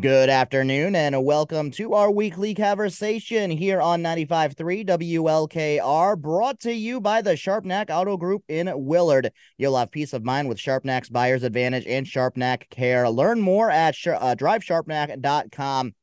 [0.00, 7.00] Good afternoon and welcome to our weekly conversation here on 95.3 WLKR, brought to you
[7.00, 9.30] by the Sharpnack Auto Group in Willard.
[9.56, 13.08] You'll have peace of mind with Sharpnack's Buyer's Advantage and Sharpnack Care.
[13.08, 15.94] Learn more at sh- uh, drivesharpnack.com.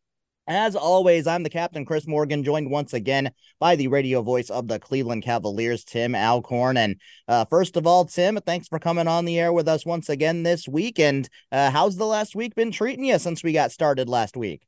[0.45, 3.31] As always, I'm the captain, Chris Morgan, joined once again
[3.61, 6.75] by the radio voice of the Cleveland Cavaliers, Tim Alcorn.
[6.75, 6.97] And
[7.29, 10.43] uh, first of all, Tim, thanks for coming on the air with us once again
[10.43, 10.99] this week.
[10.99, 14.63] And uh, how's the last week been treating you since we got started last week?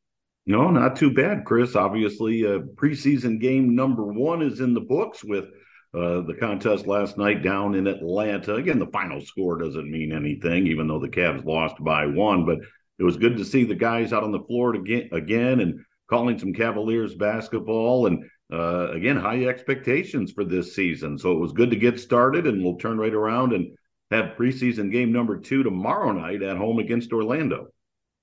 [0.46, 1.76] No, not too bad, Chris.
[1.76, 5.46] Obviously, uh, preseason game number one is in the books with
[5.94, 8.56] uh, the contest last night down in Atlanta.
[8.56, 12.46] Again, the final score doesn't mean anything, even though the Cavs lost by one.
[12.46, 12.60] But
[13.00, 16.54] it was good to see the guys out on the floor again, and calling some
[16.54, 18.08] Cavaliers basketball.
[18.08, 21.18] And uh, again, high expectations for this season.
[21.18, 23.76] So it was good to get started, and we'll turn right around and
[24.12, 27.68] have preseason game number two tomorrow night at home against Orlando.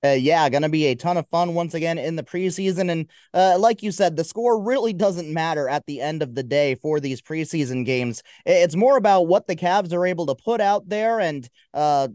[0.05, 2.91] Uh, yeah, going to be a ton of fun once again in the preseason.
[2.91, 6.43] And uh, like you said, the score really doesn't matter at the end of the
[6.43, 8.21] day for these preseason games.
[8.45, 12.09] It's more about what the Cavs are able to put out there and uh,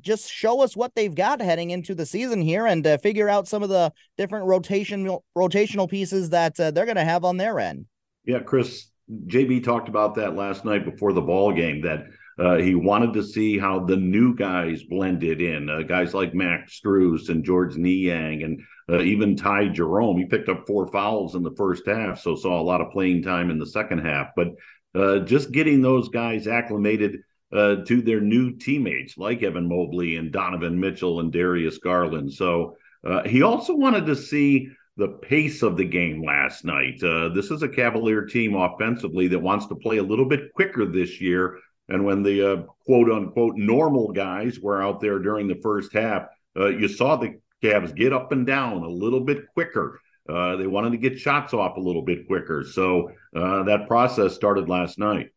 [0.00, 3.48] just show us what they've got heading into the season here and uh, figure out
[3.48, 7.58] some of the different rotational rotational pieces that uh, they're going to have on their
[7.58, 7.86] end.
[8.24, 8.90] Yeah, Chris,
[9.26, 12.04] JB talked about that last night before the ball game that
[12.38, 16.80] uh, he wanted to see how the new guys blended in, uh, guys like Max
[16.80, 18.60] Strus and George Niang and
[18.90, 20.16] uh, even Ty Jerome.
[20.16, 23.22] He picked up four fouls in the first half, so saw a lot of playing
[23.22, 24.28] time in the second half.
[24.34, 24.48] But
[24.94, 27.18] uh, just getting those guys acclimated
[27.52, 32.32] uh, to their new teammates like Evan Mobley and Donovan Mitchell and Darius Garland.
[32.32, 37.02] So uh, he also wanted to see the pace of the game last night.
[37.02, 40.84] Uh, this is a Cavalier team offensively that wants to play a little bit quicker
[40.84, 41.58] this year.
[41.88, 46.26] And when the uh, quote unquote normal guys were out there during the first half,
[46.56, 50.00] uh, you saw the Cavs get up and down a little bit quicker.
[50.28, 52.62] Uh, they wanted to get shots off a little bit quicker.
[52.62, 55.30] So that process started last night.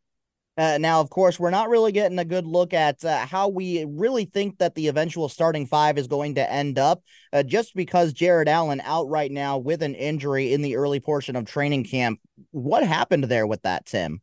[0.56, 3.86] Uh, now, of course, we're not really getting a good look at uh, how we
[3.86, 7.02] really think that the eventual starting five is going to end up,
[7.32, 11.36] uh, just because Jarrett Allen out right now with an injury in the early portion
[11.36, 12.20] of training camp.
[12.52, 14.22] What happened there with that, Tim?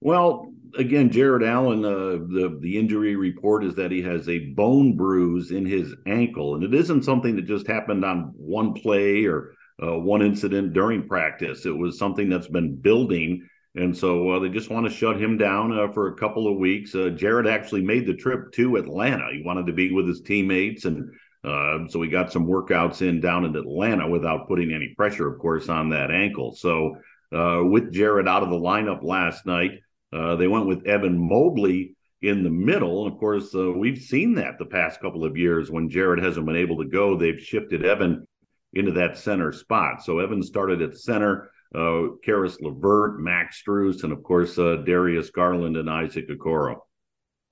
[0.00, 4.96] Well, again, Jarrett Allen, uh, the the injury report is that he has a bone
[4.96, 9.52] bruise in his ankle, and it isn't something that just happened on one play or
[9.80, 11.66] uh, one incident during practice.
[11.66, 15.36] It was something that's been building and so uh, they just want to shut him
[15.36, 16.94] down uh, for a couple of weeks.
[16.94, 19.28] Uh, Jarrett actually made the trip to Atlanta.
[19.32, 21.10] He wanted to be with his teammates, and
[21.44, 25.38] uh, so he got some workouts in down in Atlanta without putting any pressure, of
[25.38, 26.52] course, on that ankle.
[26.52, 26.96] So
[27.32, 29.80] uh, with Jarrett out of the lineup last night,
[30.12, 33.04] uh, they went with Evan Mobley in the middle.
[33.04, 36.56] And of course, we've seen that the past couple of years when Jarrett hasn't been
[36.56, 38.26] able to go, they've shifted Evan
[38.74, 40.02] into that center spot.
[40.02, 45.30] So Evan started at center uh, Caris LeVert, Max Strus, and of course uh, Darius
[45.30, 46.76] Garland and Isaac Okoro.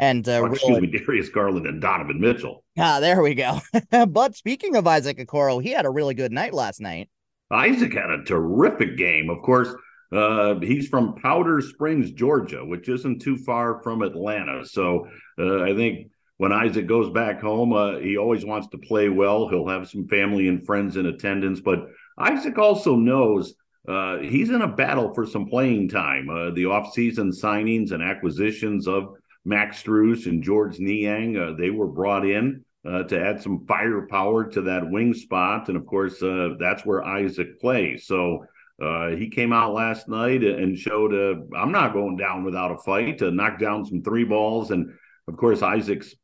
[0.00, 2.64] And uh, oh, excuse me, Darius Garland and Donovan Mitchell.
[2.78, 3.60] Ah, there we go.
[4.08, 7.08] but speaking of Isaac Okoro, he had a really good night last night.
[7.50, 9.30] Isaac had a terrific game.
[9.30, 9.74] Of course,
[10.12, 14.64] uh, he's from Powder Springs, Georgia, which isn't too far from Atlanta.
[14.64, 15.06] So
[15.38, 19.48] uh, I think when Isaac goes back home, uh, he always wants to play well.
[19.48, 21.86] He'll have some family and friends in attendance, but
[22.18, 23.54] Isaac also knows
[23.88, 26.28] uh, he's in a battle for some playing time.
[26.28, 29.14] Uh, the offseason signings and acquisitions of
[29.46, 34.44] Max Strus and George Niang, uh, they were brought in uh, to add some firepower
[34.50, 35.68] to that wing spot.
[35.68, 38.06] And of course, uh, that's where Isaac plays.
[38.06, 38.44] So
[38.82, 41.14] uh, he came out last night and showed
[41.56, 44.70] I'm not going down without a fight to knock down some three balls.
[44.70, 44.92] And
[45.28, 46.14] of course, Isaac's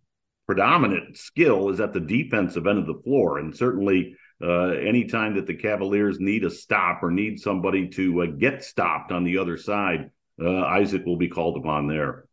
[0.47, 3.39] predominant skill is at the defensive end of the floor.
[3.39, 8.27] And certainly, uh, anytime that the Cavaliers need a stop or need somebody to uh,
[8.27, 10.11] get stopped on the other side,
[10.43, 12.27] uh, Isaac will be called upon there.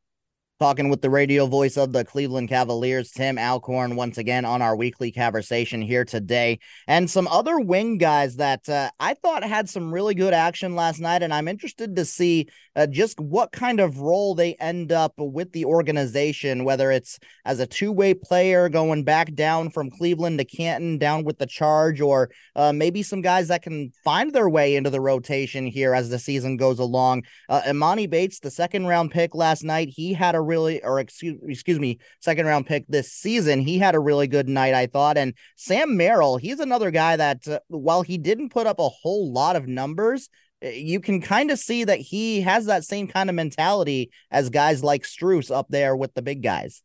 [0.61, 4.75] Talking with the radio voice of the Cleveland Cavaliers, Tim Alcorn, once again on our
[4.75, 6.59] weekly conversation here today.
[6.88, 11.00] And some other wing guys that uh, I thought had some really good action last
[11.00, 11.24] night.
[11.24, 15.51] And I'm interested to see uh, just what kind of role they end up with
[15.51, 20.45] the organization, whether it's as a two way player going back down from Cleveland to
[20.45, 24.75] Canton, down with the charge, or uh, maybe some guys that can find their way
[24.75, 27.24] into the rotation here as the season goes along.
[27.50, 31.39] Uh, Emoni Bates, the second round pick last night, he had a really, or excuse,
[31.48, 33.62] excuse me, second round pick this season.
[33.62, 35.18] He had a really good night, I thought.
[35.18, 39.31] And Sam Merrill, he's another guy that, uh, while he didn't put up a whole
[39.31, 40.30] lot of numbers,
[40.62, 44.50] eh, you can kind of see that he has that same kind of mentality as
[44.50, 46.83] guys like Strus up there with the big guys.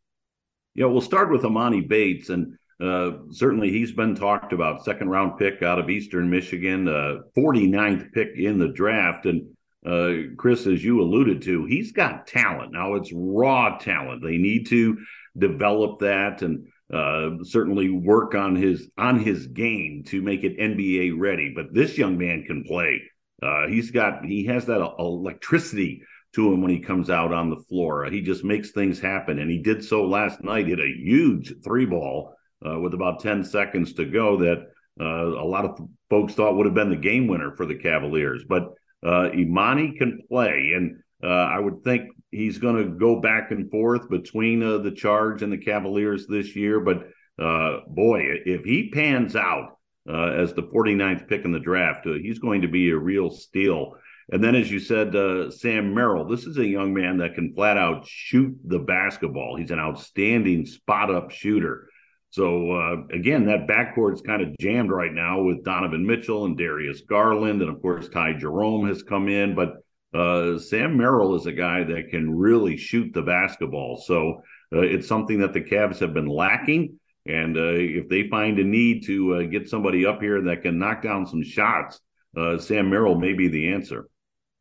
[0.73, 2.29] Yeah, we'll start with Emoni Bates.
[2.29, 4.85] And uh, certainly he's been talked about.
[4.85, 9.25] Second round pick out of Eastern Michigan, uh, 49th pick in the draft.
[9.25, 9.56] And
[9.87, 12.73] uh, Chris, as you alluded to, he's got talent.
[12.73, 14.21] Now it's raw talent.
[14.21, 14.97] They need to
[15.37, 21.17] develop that and uh, certainly work on his on his game to make it NBA
[21.17, 21.53] ready.
[21.55, 23.01] But this young man can play.
[23.41, 27.63] Uh, he's got he has that electricity to him when he comes out on the
[27.69, 28.05] floor.
[28.05, 30.67] He just makes things happen, and he did so last night.
[30.67, 32.35] Hit a huge three ball
[32.65, 34.67] uh, with about ten seconds to go that
[34.99, 35.79] uh, a lot of
[36.09, 38.43] folks thought would have been the game winner for the Cavaliers.
[38.47, 38.73] But
[39.05, 43.69] uh, Emoni can play, and uh, I would think he's going to go back and
[43.71, 46.79] forth between uh, the Charge and the Cavaliers this year.
[46.79, 47.07] But
[47.39, 49.77] uh, boy, if he pans out
[50.09, 53.29] uh, as the 49th pick in the draft, uh, he's going to be a real
[53.29, 53.93] steal.
[54.29, 55.13] And then, as you said,
[55.53, 59.55] Sam Merrill, this is a young man that can flat out shoot the basketball.
[59.55, 61.87] He's an outstanding spot up shooter.
[62.29, 67.01] So uh, again, that backcourt's kind of jammed right now with Donovan Mitchell and Darius
[67.01, 69.55] Garland, and of course Ty Jerome has come in.
[69.55, 69.75] But
[70.13, 73.97] uh, Sam Merrill is a guy that can really shoot the basketball.
[74.05, 74.41] So
[74.73, 76.99] uh, it's something that the Cavs have been lacking.
[77.25, 80.79] And uh, if they find a need to uh, get somebody up here that can
[80.79, 81.99] knock down some shots,
[82.37, 84.07] uh, Sam Merrill may be the answer.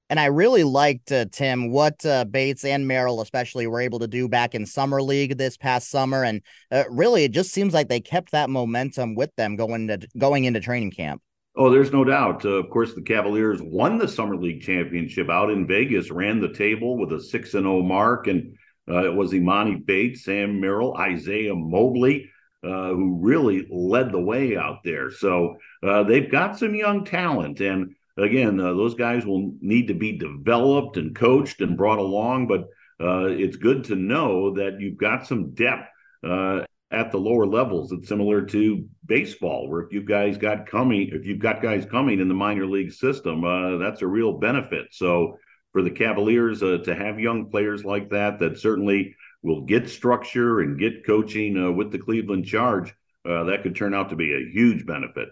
[0.08, 4.06] And I really liked uh, Tim what uh, Bates and Merrill especially were able to
[4.06, 7.88] do back in summer league this past summer, and uh, really it just seems like
[7.88, 11.22] they kept that momentum with them going to going into training camp.
[11.56, 12.44] Oh, there's no doubt.
[12.44, 16.52] Uh, of course, the Cavaliers won the summer league championship out in Vegas, ran the
[16.52, 18.56] table with a six and zero oh mark, and
[18.88, 22.30] uh, it was Emoni Bates, Sam Merrill, Isaiah Mobley.
[22.64, 25.08] Uh, who really led the way out there.
[25.08, 30.18] So they've got some young talent, and again, uh, those guys will need to be
[30.18, 32.48] developed and coached and brought along.
[32.48, 32.68] But
[33.00, 35.88] uh, it's good to know that you've got some depth
[36.24, 37.92] uh, at the lower levels.
[37.92, 42.20] It's similar to baseball, where if you guys got coming, if you've got guys coming
[42.20, 44.88] in the minor league system, uh, that's a real benefit.
[44.92, 45.38] So
[45.72, 50.60] for the Cavaliers uh, to have young players like that, that certainly will get structure
[50.60, 52.94] and get coaching uh, with the Cleveland Charge.
[53.24, 55.28] that could turn out to be a huge benefit.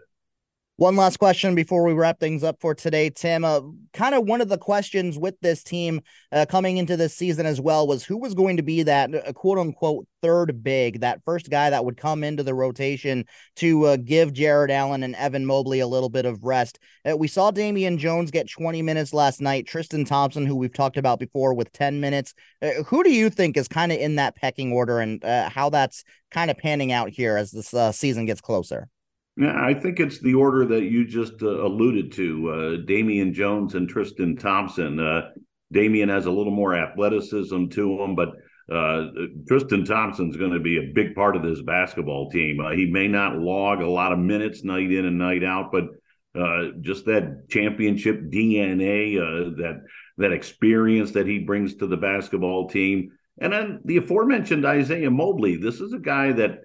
[0.76, 3.44] One last question before we wrap things up for today, Tim.
[3.44, 3.60] Uh,
[3.92, 6.00] kind of one of the questions with this team
[6.32, 9.32] uh, coming into this season as well was who was going to be that uh,
[9.34, 13.24] quote unquote third big, that first guy that would come into the rotation
[13.54, 16.80] to uh, give Jarrett Allen and Evan Mobley a little bit of rest.
[17.08, 20.96] Uh, we saw Damian Jones get 20 minutes last night, Tristan Thompson, who we've talked
[20.96, 22.34] about before, with 10 minutes.
[22.60, 26.02] Uh, who do you think is kind of in that pecking order and how that's
[26.32, 28.88] kind of panning out here as this season gets closer?
[29.36, 33.74] Yeah, I think it's the order that you just uh, alluded to uh, Damian Jones
[33.74, 35.00] and Tristan Thompson.
[35.00, 35.30] Uh,
[35.72, 38.28] Damian has a little more athleticism to him, but
[38.72, 39.06] uh,
[39.48, 42.60] Tristan Thompson's going to be a big part of this basketball team.
[42.60, 45.86] Uh, he may not log a lot of minutes night in and night out, but
[46.40, 49.16] uh, just that championship DNA,
[49.56, 49.82] that
[50.16, 53.10] that experience that he brings to the basketball team.
[53.40, 55.56] And then the aforementioned Isaiah Mobley.
[55.56, 56.60] This is a guy that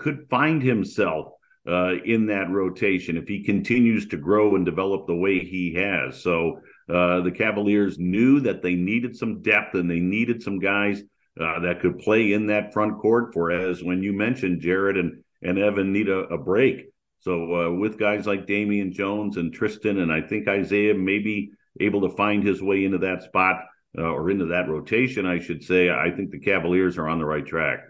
[0.00, 1.32] could find himself
[1.68, 6.22] uh, in that rotation if he continues to grow and develop the way he has.
[6.22, 11.02] So uh, the Cavaliers knew that they needed some depth and they needed some guys
[11.40, 15.22] uh, that could play in that front court for as when you mentioned Jarrett and
[15.42, 16.86] and Evan need a, a break.
[17.20, 21.52] So uh, with guys like Damian Jones and Tristan and I think Isaiah may be
[21.78, 23.62] able to find his way into that spot
[23.96, 25.90] uh, or into that rotation, I should say.
[25.90, 27.89] I think the Cavaliers are on the right track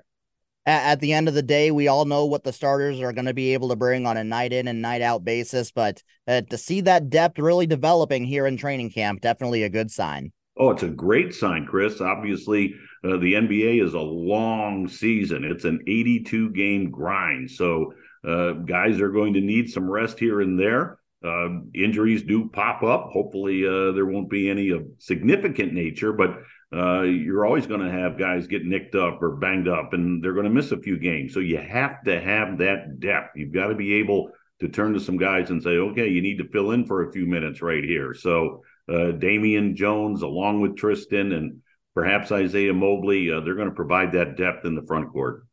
[0.71, 3.35] at, the end of the day, we all know what the starters are going to
[3.35, 5.71] be able to bring on a night in and night out basis.
[5.71, 9.91] But uh, to see that depth really developing here in training camp, definitely a good
[9.91, 10.33] sign.
[10.59, 12.00] Oh, it's a great sign, Chris.
[12.00, 12.75] Obviously,
[13.05, 17.50] uh, the NBA is a long season, it's an 82 game grind.
[17.50, 17.95] So,
[18.27, 20.99] uh, guys are going to need some rest here and there.
[21.25, 23.11] Uh, injuries do pop up.
[23.11, 26.31] Hopefully, uh, there won't be any of significant nature, but
[26.73, 30.35] uh, you're always going to have guys get nicked up or banged up, and they're
[30.35, 31.35] going to miss a few games.
[31.35, 33.37] So you have to have that depth.
[33.37, 36.39] You've got to be able to turn to some guys and say, okay, you need
[36.39, 38.15] to fill in for a few minutes right here.
[38.15, 41.61] So uh, Damian Jones, along with Tristan and
[41.95, 45.47] perhaps Isaiah Mobley, uh, they're going to provide that depth in the front court.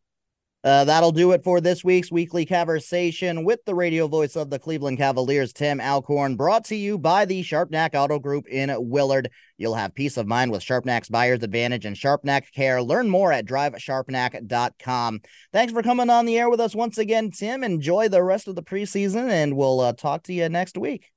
[0.68, 4.60] Uh, that'll do it for this week's weekly conversation with the radio voice of the
[4.60, 9.30] Cleveland Cavaliers, Tim Alcorn, brought to you by the Sharpnack Auto Group in Willard.
[9.58, 12.84] You'll have peace of mind with Sharpnack's Buyer's Advantage and Sharpnack Care.
[12.84, 15.22] Learn more at drivesharpnack.com.
[15.54, 17.64] Thanks for coming on the air with us once again, Tim.
[17.64, 21.14] Enjoy the rest of the preseason, and we'll uh, talk to you next week.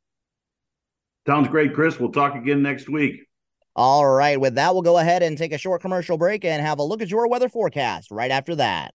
[1.27, 1.99] Sounds great, Chris.
[1.99, 3.23] We'll talk again next week.
[3.75, 4.41] All right.
[4.41, 7.03] With that, we'll go ahead and take a short commercial break and have a look
[7.03, 8.89] at your weather forecast right after that.